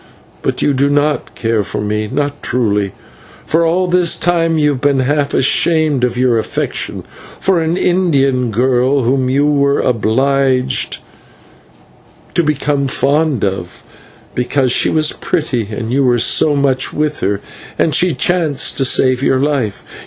But 0.41 0.63
you 0.63 0.73
do 0.73 0.89
not 0.89 1.35
care 1.35 1.63
for 1.63 1.79
me 1.79 2.07
not 2.11 2.41
truly; 2.41 2.93
for 3.45 3.63
all 3.63 3.85
this 3.85 4.15
time 4.15 4.57
you 4.57 4.69
have 4.71 4.81
been 4.81 5.01
half 5.01 5.31
ashamed 5.31 6.03
of 6.03 6.17
your 6.17 6.39
affection 6.39 7.03
for 7.39 7.61
an 7.61 7.77
Indian 7.77 8.49
girl 8.49 9.03
whom 9.03 9.29
you 9.29 9.45
were 9.45 9.79
obliged 9.79 11.03
to 12.33 12.41
become 12.41 12.87
fond 12.87 13.45
of, 13.45 13.83
because 14.33 14.71
she 14.71 14.89
was 14.89 15.11
pretty 15.11 15.67
and 15.71 15.91
you 15.91 16.03
were 16.03 16.17
so 16.17 16.55
much 16.55 16.91
with 16.91 17.19
her, 17.19 17.39
and 17.77 17.93
she 17.93 18.15
chanced 18.15 18.77
to 18.77 18.85
save 18.85 19.21
your 19.21 19.39
life. 19.39 19.83